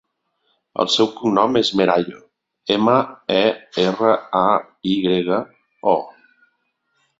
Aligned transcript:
El 0.83 0.87
seu 0.93 1.09
cognom 1.19 1.59
és 1.61 1.69
Merayo: 1.81 2.21
ema, 2.77 2.97
e, 3.37 3.45
erra, 3.85 4.17
a, 4.43 4.43
i 4.95 4.97
grega, 5.07 5.41
o. 5.95 5.97